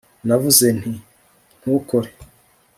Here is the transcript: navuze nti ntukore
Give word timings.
navuze 0.27 0.67
nti 0.79 0.93
ntukore 1.61 2.09